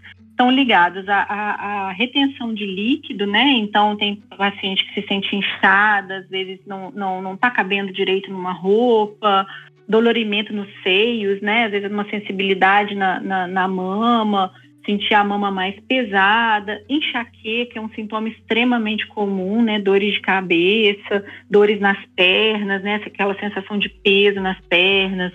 estão 0.43 0.51
ligados 0.51 1.07
à, 1.07 1.21
à, 1.21 1.87
à, 1.87 1.91
retenção 1.91 2.53
de 2.53 2.65
líquido, 2.65 3.25
né? 3.25 3.43
Então, 3.57 3.95
tem 3.95 4.21
paciente 4.37 4.85
que 4.85 5.01
se 5.01 5.07
sente 5.07 5.35
inchada, 5.35 6.17
às 6.17 6.29
vezes 6.29 6.59
não, 6.67 6.91
não, 6.91 7.21
não 7.21 7.37
tá 7.37 7.49
cabendo 7.49 7.93
direito 7.93 8.29
numa 8.29 8.51
roupa, 8.51 9.47
dolorimento 9.87 10.53
nos 10.53 10.67
seios, 10.81 11.41
né? 11.41 11.65
Às 11.65 11.71
vezes 11.71 11.89
uma 11.89 12.09
sensibilidade 12.09 12.93
na, 12.95 13.19
na, 13.21 13.47
na 13.47 13.67
mama, 13.67 14.51
sentir 14.85 15.13
a 15.13 15.23
mama 15.23 15.49
mais 15.49 15.79
pesada, 15.87 16.83
enxaqueca 16.89 17.79
é 17.79 17.81
um 17.81 17.89
sintoma 17.89 18.27
extremamente 18.27 19.07
comum, 19.07 19.61
né? 19.61 19.79
Dores 19.79 20.13
de 20.13 20.21
cabeça, 20.21 21.23
dores 21.49 21.79
nas 21.79 21.97
pernas, 22.15 22.83
né? 22.83 22.95
Aquela 22.95 23.39
sensação 23.39 23.77
de 23.77 23.87
peso 23.87 24.41
nas 24.41 24.59
pernas. 24.67 25.31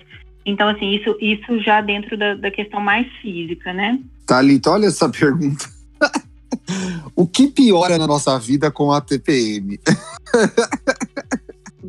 Então, 0.49 0.67
assim, 0.67 0.95
isso, 0.95 1.15
isso 1.21 1.61
já 1.61 1.81
dentro 1.81 2.17
da, 2.17 2.35
da 2.35 2.51
questão 2.51 2.79
mais 2.79 3.07
física, 3.21 3.71
né? 3.71 3.99
Thalita, 4.25 4.71
olha 4.71 4.87
essa 4.87 5.09
pergunta. 5.09 5.69
o 7.15 7.27
que 7.27 7.47
piora 7.47 7.97
na 7.97 8.07
nossa 8.07 8.37
vida 8.39 8.71
com 8.71 8.91
a 8.91 9.01
TPM? 9.01 9.79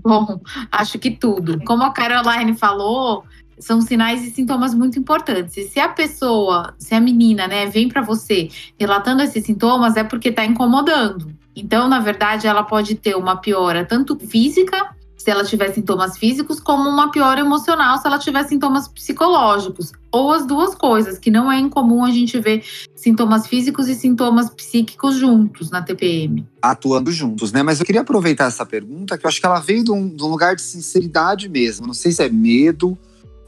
Bom, 0.03 0.41
acho 0.71 0.99
que 0.99 1.11
tudo. 1.11 1.63
Como 1.65 1.83
a 1.83 1.93
Caroline 1.93 2.57
falou, 2.57 3.25
são 3.59 3.81
sinais 3.81 4.25
e 4.25 4.31
sintomas 4.31 4.75
muito 4.75 4.99
importantes. 4.99 5.57
E 5.57 5.69
se 5.69 5.79
a 5.79 5.89
pessoa, 5.89 6.75
se 6.79 6.95
a 6.95 7.01
menina, 7.01 7.47
né, 7.47 7.67
vem 7.67 7.89
para 7.89 8.03
você 8.03 8.49
relatando 8.79 9.23
esses 9.23 9.45
sintomas, 9.45 9.97
é 9.97 10.05
porque 10.05 10.31
está 10.31 10.45
incomodando. 10.45 11.35
Então, 11.55 11.89
na 11.89 11.99
verdade, 11.99 12.47
ela 12.47 12.63
pode 12.63 12.95
ter 12.95 13.17
uma 13.17 13.37
piora 13.37 13.85
tanto 13.85 14.19
física 14.19 14.95
se 15.31 15.33
ela 15.33 15.45
tiver 15.45 15.73
sintomas 15.73 16.19
físicos, 16.19 16.59
como 16.59 16.89
uma 16.89 17.13
piora 17.13 17.39
emocional 17.39 17.99
se 17.99 18.07
ela 18.07 18.19
tiver 18.19 18.43
sintomas 18.49 18.89
psicológicos, 18.89 19.93
ou 20.11 20.33
as 20.33 20.45
duas 20.45 20.75
coisas, 20.75 21.21
que 21.21 21.31
não 21.31 21.53
é 21.53 21.57
incomum 21.57 22.05
a 22.05 22.11
gente 22.11 22.37
ver 22.41 22.65
sintomas 22.97 23.47
físicos 23.47 23.87
e 23.89 23.95
sintomas 23.95 24.51
psíquicos 24.51 25.15
juntos 25.15 25.71
na 25.71 25.83
TPM. 25.83 26.45
Atuando 26.61 27.13
juntos, 27.13 27.53
né? 27.53 27.63
Mas 27.63 27.79
eu 27.79 27.87
queria 27.87 28.01
aproveitar 28.01 28.47
essa 28.47 28.67
pergunta, 28.67 29.17
que 29.17 29.25
eu 29.25 29.29
acho 29.29 29.39
que 29.39 29.47
ela 29.47 29.61
veio 29.61 29.85
de 29.85 29.93
um, 29.93 30.09
de 30.09 30.21
um 30.21 30.27
lugar 30.27 30.57
de 30.57 30.63
sinceridade 30.63 31.49
mesmo. 31.49 31.87
Não 31.87 31.95
sei 31.95 32.11
se 32.11 32.25
é 32.25 32.29
medo 32.29 32.99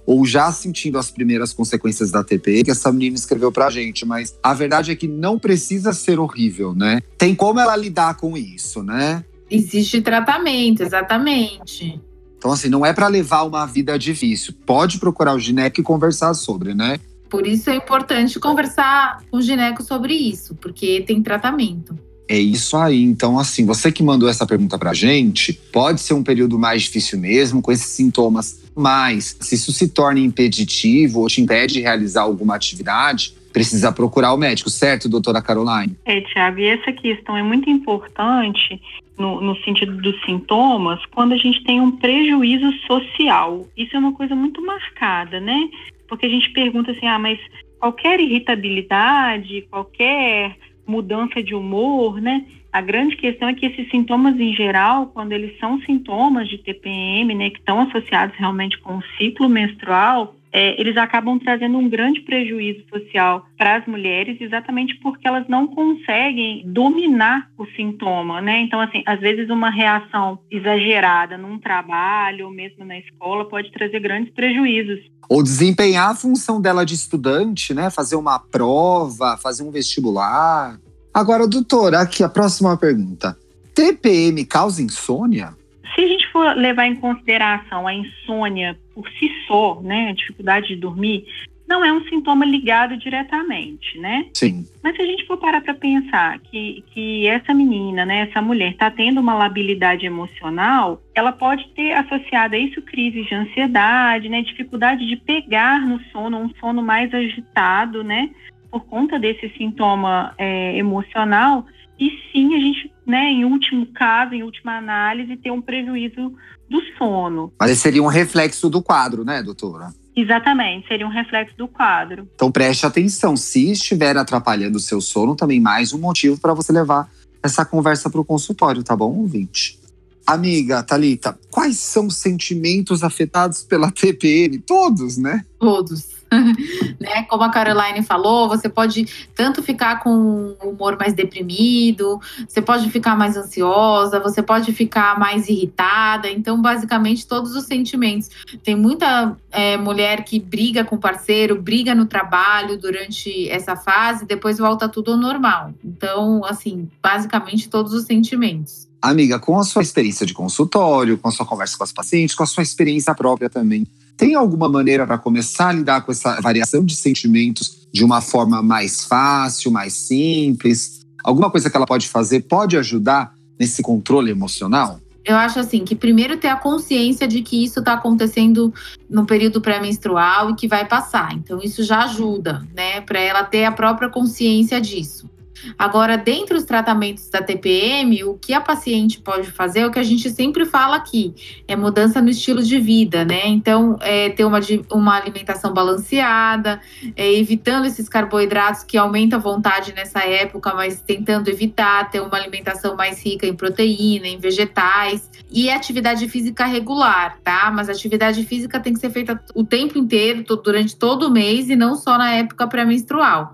ou 0.06 0.24
já 0.24 0.52
sentindo 0.52 0.98
as 0.98 1.10
primeiras 1.10 1.52
consequências 1.52 2.12
da 2.12 2.22
TPM, 2.22 2.62
que 2.62 2.70
essa 2.70 2.92
menina 2.92 3.16
escreveu 3.16 3.50
pra 3.50 3.70
gente, 3.70 4.06
mas 4.06 4.38
a 4.40 4.54
verdade 4.54 4.92
é 4.92 4.96
que 4.96 5.08
não 5.08 5.36
precisa 5.36 5.92
ser 5.92 6.20
horrível, 6.20 6.74
né? 6.74 7.00
Tem 7.18 7.34
como 7.34 7.58
ela 7.58 7.74
lidar 7.74 8.16
com 8.16 8.36
isso, 8.36 8.84
né? 8.84 9.24
Existe 9.54 10.00
tratamento, 10.00 10.82
exatamente. 10.82 12.00
Então, 12.38 12.50
assim, 12.50 12.68
não 12.68 12.85
é 12.85 12.92
para 12.92 13.06
levar 13.06 13.42
uma 13.42 13.66
vida 13.66 13.99
difícil. 13.99 14.54
Pode 14.64 14.99
procurar 14.99 15.35
o 15.35 15.38
gineco 15.38 15.80
e 15.80 15.85
conversar 15.85 16.32
sobre, 16.35 16.75
né? 16.75 16.99
Por 17.28 17.47
isso 17.47 17.71
é 17.71 17.76
importante 17.76 18.40
conversar 18.40 19.23
com 19.30 19.37
o 19.37 19.42
gineco 19.42 19.82
sobre 19.82 20.14
isso, 20.14 20.54
porque 20.54 21.02
tem 21.06 21.23
tratamento. 21.23 21.97
É 22.28 22.38
isso 22.38 22.76
aí. 22.78 23.02
Então, 23.02 23.38
assim, 23.38 23.64
você 23.66 23.92
que 23.92 24.02
mandou 24.02 24.28
essa 24.28 24.47
pergunta 24.47 24.78
pra 24.78 24.94
gente, 24.94 25.52
pode 25.52 26.00
ser 26.00 26.14
um 26.14 26.23
período 26.23 26.59
mais 26.59 26.82
difícil 26.82 27.18
mesmo, 27.18 27.61
com 27.61 27.71
esses 27.71 27.87
sintomas, 27.87 28.61
mas 28.75 29.37
se 29.38 29.54
isso 29.54 29.71
se 29.71 29.88
torna 29.88 30.18
impeditivo 30.18 31.21
ou 31.21 31.28
te 31.28 31.42
impede 31.42 31.75
de 31.75 31.80
realizar 31.80 32.23
alguma 32.23 32.54
atividade, 32.54 33.35
precisa 33.52 33.92
procurar 33.92 34.32
o 34.32 34.37
médico, 34.38 34.71
certo, 34.71 35.09
doutora 35.09 35.42
Caroline? 35.42 35.97
É, 36.04 36.21
Tiago, 36.21 36.59
e 36.59 36.66
essa 36.66 36.92
questão 36.92 37.37
é 37.37 37.42
muito 37.42 37.68
importante 37.68 38.80
no, 39.18 39.40
no, 39.40 39.56
sentido 39.62 39.97
dos 39.99 40.21
sintomas, 40.25 41.04
quando 41.14 41.32
a 41.32 41.37
gente 41.37 41.62
tem 41.64 41.80
um 41.80 41.92
prejuízo 41.92 42.73
social. 42.87 43.66
Isso 43.76 43.94
é 43.94 43.99
uma 43.99 44.12
coisa 44.12 44.35
muito 44.35 44.64
marcada, 44.64 45.38
né? 45.38 45.68
Porque 46.09 46.26
a 46.26 46.28
gente 46.28 46.50
pergunta 46.50 46.90
assim, 46.90 47.06
ah, 47.06 47.18
mas 47.18 47.38
qualquer 47.78 48.21
irritabilidade, 48.21 49.66
qualquer 49.71 50.56
mudança 50.87 51.42
de 51.42 51.54
humor, 51.54 52.21
né? 52.21 52.44
A 52.73 52.80
grande 52.80 53.16
questão 53.16 53.49
é 53.49 53.54
que 53.54 53.66
esses 53.66 53.90
sintomas 53.90 54.38
em 54.40 54.54
geral, 54.54 55.09
quando 55.09 55.32
eles 55.32 55.59
são 55.59 55.78
sintomas 55.82 56.49
de 56.49 56.56
TPM, 56.56 57.35
né, 57.35 57.50
que 57.50 57.59
estão 57.59 57.80
associados 57.80 58.35
realmente 58.37 58.78
com 58.78 58.97
o 58.97 59.02
ciclo 59.18 59.47
menstrual, 59.47 60.35
é, 60.52 60.78
eles 60.78 60.97
acabam 60.99 61.38
trazendo 61.38 61.78
um 61.78 61.88
grande 61.88 62.21
prejuízo 62.21 62.85
social 62.92 63.47
para 63.56 63.76
as 63.76 63.87
mulheres, 63.87 64.38
exatamente 64.38 64.94
porque 65.00 65.26
elas 65.26 65.49
não 65.49 65.66
conseguem 65.66 66.62
dominar 66.66 67.49
o 67.56 67.64
sintoma, 67.75 68.40
né? 68.42 68.61
Então, 68.61 68.80
assim, 68.80 69.02
às 69.06 69.18
vezes 69.18 69.49
uma 69.49 69.71
reação 69.71 70.38
exagerada 70.50 71.38
num 71.38 71.59
trabalho 71.59 72.47
ou 72.47 72.52
mesmo 72.52 72.85
na 72.85 72.99
escola 72.99 73.49
pode 73.49 73.73
trazer 73.73 73.99
grandes 74.00 74.32
prejuízos. 74.35 75.00
Ou 75.28 75.42
desempenhar 75.42 76.11
a 76.11 76.14
função 76.14 76.61
dela 76.61 76.85
de 76.85 76.94
estudante, 76.94 77.73
né? 77.73 77.88
Fazer 77.88 78.16
uma 78.16 78.38
prova, 78.38 79.38
fazer 79.38 79.62
um 79.62 79.71
vestibular. 79.71 80.78
Agora, 81.14 81.49
doutora, 81.49 82.00
aqui 82.00 82.23
a 82.23 82.28
próxima 82.28 82.76
pergunta. 82.76 83.38
TPM 83.75 84.44
causa 84.44 84.82
insônia? 84.82 85.54
Se 85.94 86.02
a 86.02 86.09
gente 86.09 86.21
for 86.32 86.56
levar 86.56 86.86
em 86.86 86.96
consideração 86.96 87.86
a 87.86 87.94
insônia 87.94 88.76
por 88.94 89.08
si 89.10 89.30
só, 89.46 89.80
né, 89.82 90.10
a 90.10 90.14
dificuldade 90.14 90.68
de 90.68 90.76
dormir, 90.76 91.26
não 91.68 91.84
é 91.84 91.92
um 91.92 92.04
sintoma 92.04 92.44
ligado 92.44 92.98
diretamente, 92.98 93.98
né? 93.98 94.26
Sim. 94.34 94.66
Mas 94.82 94.94
se 94.94 95.02
a 95.02 95.06
gente 95.06 95.26
for 95.26 95.38
parar 95.38 95.62
para 95.62 95.72
pensar 95.72 96.38
que, 96.40 96.84
que 96.92 97.26
essa 97.26 97.54
menina, 97.54 98.04
né, 98.04 98.28
essa 98.28 98.42
mulher 98.42 98.72
está 98.72 98.90
tendo 98.90 99.20
uma 99.20 99.34
labilidade 99.34 100.04
emocional, 100.04 101.00
ela 101.14 101.32
pode 101.32 101.66
ter 101.68 101.92
associado 101.92 102.54
a 102.54 102.58
isso 102.58 102.82
crises 102.82 103.26
de 103.26 103.34
ansiedade, 103.34 104.28
né, 104.28 104.42
dificuldade 104.42 105.06
de 105.06 105.16
pegar 105.16 105.80
no 105.80 105.98
sono, 106.10 106.38
um 106.38 106.50
sono 106.60 106.82
mais 106.82 107.12
agitado, 107.14 108.04
né, 108.04 108.28
por 108.70 108.84
conta 108.84 109.18
desse 109.18 109.48
sintoma 109.56 110.34
é, 110.36 110.76
emocional. 110.76 111.64
E 112.02 112.11
sim, 112.32 112.52
a 112.52 112.59
gente, 112.59 112.92
né, 113.06 113.30
em 113.30 113.44
último 113.44 113.87
caso, 113.87 114.35
em 114.35 114.42
última 114.42 114.76
análise, 114.76 115.37
ter 115.37 115.52
um 115.52 115.62
prejuízo 115.62 116.32
do 116.68 116.80
sono. 116.99 117.52
Mas 117.61 117.78
seria 117.78 118.02
um 118.02 118.09
reflexo 118.09 118.68
do 118.68 118.82
quadro, 118.82 119.25
né, 119.25 119.40
doutora? 119.40 119.94
Exatamente, 120.16 120.88
seria 120.88 121.06
um 121.06 121.11
reflexo 121.11 121.56
do 121.56 121.68
quadro. 121.68 122.28
Então 122.35 122.50
preste 122.50 122.85
atenção, 122.85 123.37
se 123.37 123.71
estiver 123.71 124.16
atrapalhando 124.16 124.78
o 124.78 124.80
seu 124.80 125.00
sono, 125.00 125.37
também 125.37 125.61
mais 125.61 125.92
um 125.92 125.99
motivo 126.00 126.40
para 126.40 126.52
você 126.52 126.73
levar 126.73 127.09
essa 127.40 127.64
conversa 127.64 128.11
para 128.11 128.21
o 128.21 128.25
consultório, 128.25 128.82
tá 128.82 128.97
bom, 128.97 129.14
ouvinte? 129.14 129.78
Amiga, 130.26 130.82
Talita, 130.82 131.38
quais 131.52 131.78
são 131.78 132.09
os 132.09 132.16
sentimentos 132.16 133.04
afetados 133.04 133.62
pela 133.62 133.92
TPM? 133.92 134.59
Todos, 134.59 135.16
né? 135.18 135.44
Todos. 135.56 136.21
né? 136.98 137.22
Como 137.24 137.42
a 137.42 137.50
Caroline 137.50 138.02
falou, 138.02 138.48
você 138.48 138.68
pode 138.68 139.06
tanto 139.34 139.62
ficar 139.62 140.00
com 140.00 140.54
o 140.62 140.70
humor 140.70 140.96
mais 140.98 141.12
deprimido, 141.12 142.20
você 142.48 142.62
pode 142.62 142.90
ficar 142.90 143.16
mais 143.16 143.36
ansiosa, 143.36 144.20
você 144.20 144.42
pode 144.42 144.72
ficar 144.72 145.18
mais 145.18 145.48
irritada. 145.48 146.30
Então, 146.30 146.60
basicamente, 146.60 147.26
todos 147.26 147.54
os 147.54 147.64
sentimentos. 147.64 148.30
Tem 148.62 148.74
muita 148.74 149.36
é, 149.50 149.76
mulher 149.76 150.24
que 150.24 150.40
briga 150.40 150.84
com 150.84 150.96
o 150.96 150.98
parceiro, 150.98 151.60
briga 151.60 151.94
no 151.94 152.06
trabalho 152.06 152.78
durante 152.78 153.48
essa 153.48 153.76
fase, 153.76 154.24
depois 154.24 154.58
volta 154.58 154.88
tudo 154.88 155.12
ao 155.12 155.16
normal. 155.16 155.72
Então, 155.84 156.44
assim, 156.44 156.88
basicamente 157.02 157.68
todos 157.68 157.92
os 157.92 158.04
sentimentos. 158.04 158.88
Amiga, 159.00 159.38
com 159.38 159.58
a 159.58 159.64
sua 159.64 159.82
experiência 159.82 160.24
de 160.24 160.32
consultório, 160.32 161.18
com 161.18 161.28
a 161.28 161.32
sua 161.32 161.44
conversa 161.44 161.76
com 161.76 161.82
as 161.82 161.92
pacientes, 161.92 162.36
com 162.36 162.44
a 162.44 162.46
sua 162.46 162.62
experiência 162.62 163.12
própria 163.14 163.50
também, 163.50 163.84
tem 164.16 164.35
alguma 164.35 164.69
maneira 164.69 165.07
para 165.07 165.19
começar 165.19 165.69
a 165.69 165.73
lidar 165.73 166.02
com 166.02 166.12
essa 166.12 166.40
variação 166.40 166.85
de 166.85 166.95
sentimentos 166.95 167.87
de 167.92 168.04
uma 168.04 168.21
forma 168.21 168.62
mais 168.62 169.04
fácil, 169.04 169.71
mais 169.71 169.92
simples? 169.92 171.00
Alguma 171.25 171.50
coisa 171.50 171.71
que 171.71 171.76
ela 171.76 171.87
pode 171.87 172.09
fazer 172.09 172.40
pode 172.42 172.76
ajudar 172.76 173.35
nesse 173.59 173.83
controle 173.83 174.31
emocional? 174.31 175.00
Eu 175.25 175.37
acho 175.37 175.61
assim 175.61 175.85
que 175.85 175.95
primeiro 175.95 176.37
ter 176.37 176.49
a 176.49 176.57
consciência 176.57 177.28
de 177.28 177.42
que 177.42 177.62
isso 177.62 177.78
está 177.78 177.92
acontecendo 177.92 178.75
no 179.09 179.25
período 179.25 179.61
pré-menstrual 179.61 180.50
e 180.50 180.57
que 180.57 180.66
vai 180.66 180.87
passar. 180.87 181.33
Então 181.35 181.61
isso 181.62 181.83
já 181.85 182.04
ajuda, 182.04 182.66
né, 182.75 183.00
para 183.02 183.21
ela 183.21 183.45
ter 183.45 183.64
a 183.64 183.71
própria 183.71 184.09
consciência 184.09 184.81
disso. 184.81 185.31
Agora, 185.78 186.16
dentro 186.16 186.57
dos 186.57 186.64
tratamentos 186.64 187.28
da 187.28 187.40
TPM, 187.40 188.25
o 188.25 188.35
que 188.35 188.52
a 188.52 188.61
paciente 188.61 189.21
pode 189.21 189.50
fazer 189.50 189.81
é 189.81 189.87
o 189.87 189.90
que 189.90 189.99
a 189.99 190.02
gente 190.02 190.28
sempre 190.31 190.64
fala 190.64 190.97
aqui: 190.97 191.35
é 191.69 191.76
mudança 191.76 192.21
no 192.21 192.31
estilo 192.31 192.62
de 192.62 192.78
vida, 192.78 193.25
né? 193.25 193.47
Então, 193.47 193.97
é 194.00 194.31
ter 194.31 194.45
uma, 194.45 194.61
uma 194.92 195.16
alimentação 195.16 195.73
balanceada, 195.73 196.81
é, 197.16 197.33
evitando 197.33 197.87
esses 197.87 198.09
carboidratos 198.09 198.83
que 198.83 198.97
aumentam 198.97 199.38
a 199.38 199.42
vontade 199.42 199.92
nessa 199.95 200.21
época, 200.21 200.75
mas 200.75 201.00
tentando 201.00 201.49
evitar, 201.49 202.11
ter 202.11 202.21
uma 202.21 202.37
alimentação 202.37 202.97
mais 202.97 203.25
rica 203.25 203.47
em 203.47 203.54
proteína, 203.54 204.26
em 204.26 204.38
vegetais 204.38 205.31
e 205.50 205.71
atividade 205.71 206.28
física 206.28 206.64
regular, 206.64 207.38
tá? 207.42 207.71
Mas 207.75 207.88
atividade 207.88 208.45
física 208.45 208.81
tem 208.81 208.92
que 208.92 209.00
ser 209.00 209.11
feita 209.11 209.42
o 209.54 209.64
tempo 209.64 209.99
inteiro, 209.99 210.45
durante 210.62 210.97
todo 210.97 211.28
o 211.28 211.31
mês 211.31 211.69
e 211.69 211.76
não 211.76 211.95
só 211.95 212.16
na 212.19 212.33
época 212.33 212.66
pré-menstrual. 212.66 213.52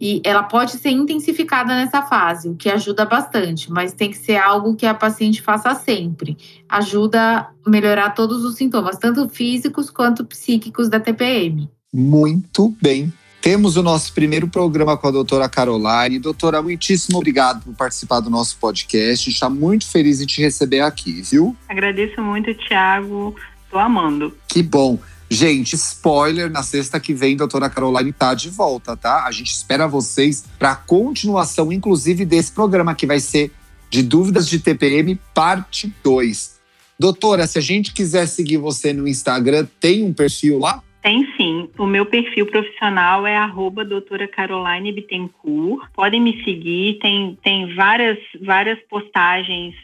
E 0.00 0.20
ela 0.24 0.42
pode 0.42 0.72
ser 0.72 0.90
intensificada 0.90 1.41
nessa 1.44 2.02
fase, 2.02 2.48
o 2.48 2.54
que 2.54 2.68
ajuda 2.68 3.04
bastante, 3.04 3.70
mas 3.70 3.92
tem 3.92 4.10
que 4.10 4.16
ser 4.16 4.36
algo 4.36 4.76
que 4.76 4.86
a 4.86 4.94
paciente 4.94 5.42
faça 5.42 5.74
sempre. 5.74 6.36
Ajuda 6.68 7.48
a 7.64 7.70
melhorar 7.70 8.10
todos 8.10 8.44
os 8.44 8.56
sintomas, 8.56 8.98
tanto 8.98 9.28
físicos 9.28 9.90
quanto 9.90 10.24
psíquicos 10.24 10.88
da 10.88 11.00
TPM. 11.00 11.68
Muito 11.92 12.74
bem. 12.80 13.12
Temos 13.40 13.76
o 13.76 13.82
nosso 13.82 14.12
primeiro 14.12 14.46
programa 14.46 14.96
com 14.96 15.08
a 15.08 15.10
doutora 15.10 15.48
Caroline. 15.48 16.20
Doutora, 16.20 16.62
muitíssimo 16.62 17.18
obrigado 17.18 17.64
por 17.64 17.74
participar 17.74 18.20
do 18.20 18.30
nosso 18.30 18.56
podcast. 18.58 19.28
Está 19.28 19.50
muito 19.50 19.88
feliz 19.90 20.20
em 20.20 20.26
te 20.26 20.40
receber 20.40 20.80
aqui, 20.80 21.22
viu? 21.22 21.56
Agradeço 21.68 22.22
muito, 22.22 22.54
Tiago 22.54 23.34
Tô 23.72 23.78
amando. 23.78 24.36
Que 24.46 24.62
bom. 24.62 24.98
Gente, 25.32 25.76
spoiler, 25.76 26.50
na 26.50 26.62
sexta 26.62 27.00
que 27.00 27.14
vem, 27.14 27.34
doutora 27.34 27.70
Caroline 27.70 28.12
tá 28.12 28.34
de 28.34 28.50
volta, 28.50 28.94
tá? 28.94 29.24
A 29.24 29.32
gente 29.32 29.50
espera 29.50 29.88
vocês 29.88 30.46
para 30.58 30.72
a 30.72 30.76
continuação, 30.76 31.72
inclusive, 31.72 32.26
desse 32.26 32.52
programa, 32.52 32.94
que 32.94 33.06
vai 33.06 33.18
ser 33.18 33.50
de 33.88 34.02
dúvidas 34.02 34.46
de 34.46 34.58
TPM, 34.58 35.18
parte 35.34 35.90
2. 36.04 36.60
Doutora, 37.00 37.46
se 37.46 37.58
a 37.58 37.62
gente 37.62 37.94
quiser 37.94 38.26
seguir 38.26 38.58
você 38.58 38.92
no 38.92 39.08
Instagram, 39.08 39.66
tem 39.80 40.04
um 40.04 40.12
perfil 40.12 40.58
lá? 40.58 40.82
Tem 41.02 41.26
sim. 41.34 41.66
O 41.78 41.86
meu 41.86 42.04
perfil 42.04 42.44
profissional 42.44 43.26
é 43.26 43.34
arroba 43.34 43.86
doutora 43.86 44.28
Caroline 44.28 44.92
Bittencourt. 44.92 45.88
Podem 45.94 46.20
me 46.20 46.44
seguir, 46.44 46.98
tem, 47.00 47.38
tem 47.42 47.74
várias, 47.74 48.18
várias 48.38 48.78
postagens 48.86 49.74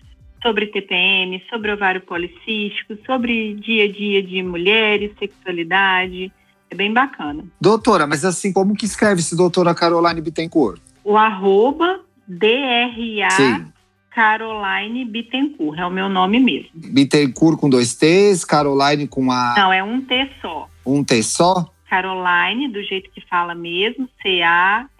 sobre 0.43 0.67
TPM, 0.67 1.43
sobre 1.51 1.73
ovário 1.73 2.01
policístico, 2.01 2.97
sobre 3.07 3.55
dia 3.55 3.85
a 3.85 3.93
dia 3.93 4.23
de 4.23 4.43
mulheres, 4.43 5.13
sexualidade. 5.19 6.33
É 6.71 6.75
bem 6.75 6.93
bacana. 6.93 7.45
Doutora, 7.61 8.07
mas 8.07 8.25
assim, 8.25 8.53
como 8.53 8.75
que 8.75 8.85
escreve-se 8.85 9.37
doutora 9.37 9.75
Caroline 9.75 10.21
Bittencourt? 10.21 10.81
O 11.03 11.17
arroba 11.17 12.01
DRA 12.27 13.73
Caroline 14.11 15.05
Bittencourt, 15.05 15.79
é 15.79 15.87
o 15.87 15.91
meu 15.91 16.09
nome 16.09 16.41
mesmo. 16.41 16.71
Bittencourt 16.75 17.57
com 17.59 17.71
dois 17.71 17.95
T's, 17.95 18.45
Caroline 18.45 19.07
com 19.07 19.31
a. 19.31 19.55
Não, 19.57 19.73
é 19.73 19.83
um 19.83 20.01
T 20.01 20.29
só. 20.43 20.69
Um 20.85 21.05
T 21.05 21.23
só? 21.23 21.73
Caroline, 21.89 22.69
do 22.69 22.83
jeito 22.83 23.11
que 23.11 23.21
fala 23.29 23.55
mesmo, 23.55 24.09
C-A-R-O-L-A-I-N-E, 24.21 24.91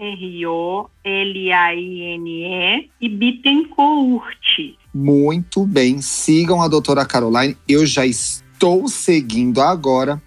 e 3.01 3.09
Bittencourt. 3.09 4.78
Muito 4.93 5.67
bem, 5.67 6.01
sigam 6.01 6.63
a 6.63 6.69
doutora 6.69 7.05
Caroline. 7.05 7.57
Eu 7.69 7.85
já 7.85 8.07
estou 8.07 8.89
seguindo 8.89 9.61
agora. 9.61 10.21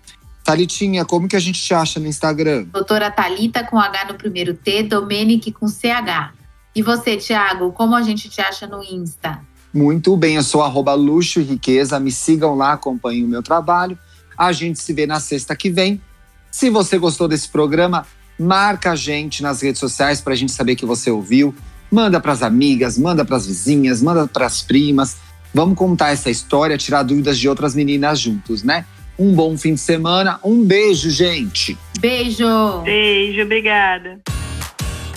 Thalitinha, 0.44 1.06
como 1.06 1.28
que 1.28 1.36
a 1.36 1.40
gente 1.40 1.62
te 1.62 1.74
acha 1.74 2.00
no 2.00 2.08
Instagram? 2.08 2.64
Doutora 2.72 3.12
Talita 3.12 3.64
com 3.64 3.80
H 3.80 4.06
no 4.06 4.16
primeiro 4.16 4.54
T, 4.54 4.84
Domenic 4.84 5.52
com 5.52 5.68
CH. 5.68 6.34
E 6.74 6.82
você, 6.82 7.18
Thiago, 7.18 7.72
como 7.72 7.96
a 7.96 8.02
gente 8.02 8.30
te 8.30 8.42
acha 8.42 8.66
no 8.66 8.84
Insta? 8.84 9.42
Muito 9.74 10.16
bem, 10.18 10.36
eu 10.36 10.44
sou 10.44 10.62
arroba 10.62 10.94
luxo 10.94 11.40
e 11.40 11.44
riqueza. 11.44 12.00
Me 12.00 12.12
sigam 12.12 12.56
lá, 12.56 12.74
acompanhem 12.74 13.24
o 13.24 13.28
meu 13.28 13.44
trabalho. 13.44 13.98
A 14.38 14.52
gente 14.52 14.80
se 14.80 14.94
vê 14.94 15.06
na 15.06 15.20
sexta 15.20 15.56
que 15.56 15.70
vem. 15.70 16.02
Se 16.50 16.70
você 16.70 16.98
gostou 16.98 17.28
desse 17.28 17.48
programa, 17.48 18.06
marca 18.38 18.92
a 18.92 18.96
gente 18.96 19.42
nas 19.42 19.62
redes 19.62 19.80
sociais 19.80 20.20
para 20.20 20.34
a 20.34 20.36
gente 20.36 20.52
saber 20.52 20.76
que 20.76 20.86
você 20.86 21.10
ouviu. 21.10 21.56
Manda 21.92 22.22
para 22.22 22.32
as 22.32 22.42
amigas, 22.42 22.98
manda 22.98 23.26
para 23.26 23.36
as 23.36 23.46
vizinhas, 23.46 24.02
manda 24.02 24.26
para 24.28 24.46
as 24.46 24.62
primas. 24.62 25.18
Vamos 25.54 25.78
contar 25.78 26.12
essa 26.12 26.30
história, 26.30 26.78
tirar 26.78 27.04
dúvidas 27.04 27.38
de 27.38 27.50
outras 27.50 27.76
meninas 27.76 28.18
juntos, 28.20 28.64
né? 28.64 28.86
Um 29.20 29.34
bom 29.34 29.58
fim 29.58 29.74
de 29.74 29.82
semana. 29.82 30.40
Um 30.44 30.64
beijo, 30.64 31.10
gente. 31.10 31.78
Beijo. 32.00 32.46
Beijo, 32.84 33.42
obrigada. 33.42 34.22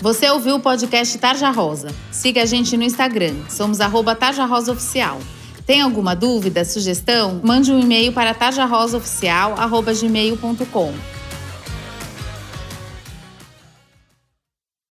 Você 0.03 0.29
ouviu 0.29 0.57
o 0.57 0.61
podcast 0.61 1.17
Tarja 1.19 1.51
Rosa? 1.51 1.95
Siga 2.11 2.43
a 2.43 2.47
gente 2.47 2.77
no 2.77 2.83
Instagram. 2.83 3.35
Somos 3.49 3.81
arroba 3.81 4.17
Tarja 4.17 4.45
Rosa 4.45 4.73
Oficial. 4.73 5.21
Tem 5.67 5.81
alguma 5.81 6.15
dúvida, 6.15 6.65
sugestão? 6.65 7.41
Mande 7.43 7.73
um 7.73 7.81
e-mail 7.81 8.13
para 8.13 8.35
tarjarosaoficial.gmail.com 8.35 10.95